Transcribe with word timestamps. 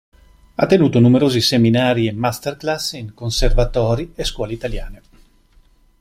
Ha 0.55 0.65
tenuto 0.65 0.99
numerosi 0.99 1.41
Seminari 1.41 2.07
e 2.07 2.11
Masterclass 2.11 2.93
in 2.93 3.13
Conservatori 3.13 4.13
e 4.15 4.23
scuole 4.23 4.53
italiane. 4.53 5.01